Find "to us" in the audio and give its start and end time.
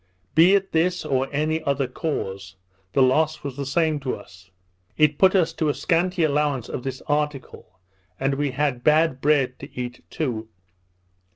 3.99-4.49